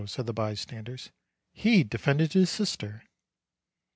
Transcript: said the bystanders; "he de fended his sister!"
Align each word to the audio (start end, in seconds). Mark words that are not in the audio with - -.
said 0.07 0.25
the 0.25 0.33
bystanders; 0.33 1.11
"he 1.53 1.83
de 1.83 1.95
fended 1.99 2.33
his 2.33 2.49
sister!" 2.49 3.03